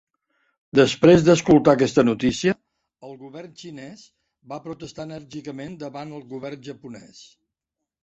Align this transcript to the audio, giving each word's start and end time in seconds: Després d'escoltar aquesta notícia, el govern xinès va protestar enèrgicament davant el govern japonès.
Després 0.77 1.25
d'escoltar 1.27 1.75
aquesta 1.77 2.05
notícia, 2.07 2.55
el 3.09 3.15
govern 3.21 3.55
xinès 3.65 4.03
va 4.55 4.61
protestar 4.67 5.09
enèrgicament 5.13 5.81
davant 5.89 6.19
el 6.21 6.29
govern 6.37 6.69
japonès. 6.73 7.27